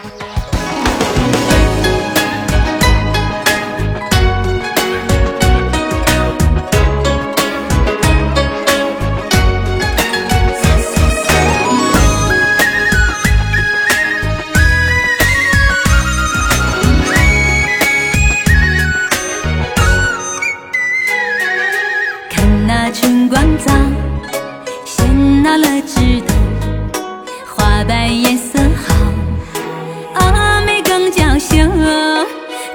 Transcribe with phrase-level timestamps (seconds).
[31.38, 31.56] 更娇羞。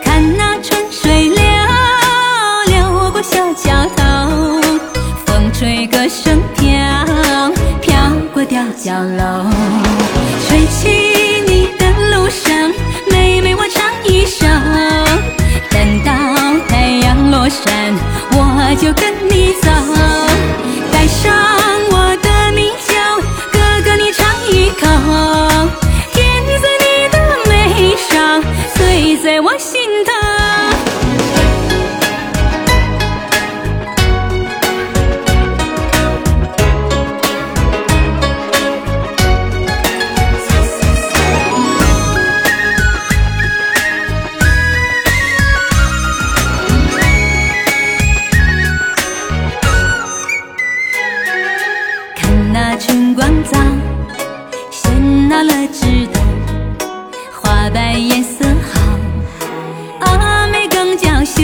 [0.03, 1.35] 看那春水流，
[2.67, 4.61] 流过小桥头，
[5.25, 6.71] 风吹歌声飘，
[7.81, 7.93] 飘
[8.33, 9.45] 过吊脚楼，
[10.47, 11.85] 吹起你的
[12.15, 12.71] 路上，
[13.11, 14.45] 妹妹我唱一首，
[15.69, 16.11] 等到
[16.69, 17.93] 太阳落山，
[18.31, 19.69] 我就跟你走，
[20.91, 21.62] 带上
[52.77, 53.57] 春光早，
[54.71, 56.19] 喧闹了枝头，
[57.31, 58.43] 花瓣颜色
[58.73, 58.81] 好，
[59.99, 61.43] 阿妹更娇羞。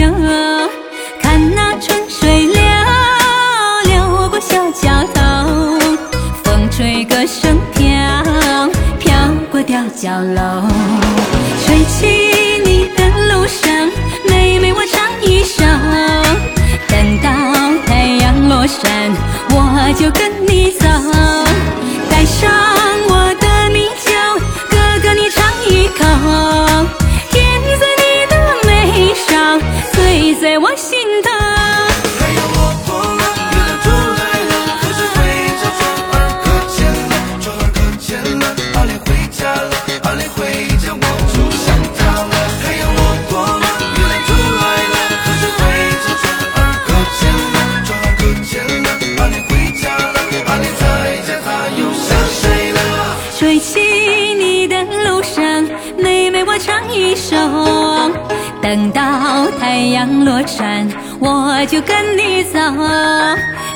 [1.22, 2.62] 看那春水流，
[3.84, 5.78] 流过小桥头，
[6.42, 7.88] 风吹歌声飘，
[8.98, 9.12] 飘
[9.52, 10.68] 过吊脚楼，
[11.64, 12.19] 吹起
[51.78, 52.80] 又想谁了？
[53.38, 53.80] 吹起
[54.34, 55.64] 你的路上，
[55.96, 57.36] 妹妹我唱一首，
[58.62, 59.02] 等到
[59.58, 60.86] 太阳落山，
[61.18, 62.58] 我就跟你走，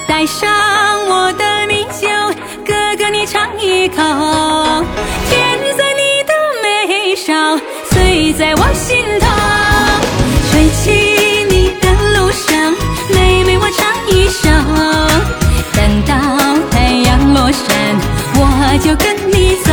[0.06, 0.48] 带上
[1.08, 2.08] 我的米酒，
[2.66, 3.96] 哥哥你尝一口，
[5.30, 7.58] 甜在你的眉梢，
[7.90, 9.26] 醉在我心头，
[10.50, 12.72] 吹起你的路上，
[13.10, 14.50] 妹妹我唱一首，
[15.72, 16.14] 等到
[16.70, 17.64] 太阳落山，
[18.36, 19.72] 我就跟你走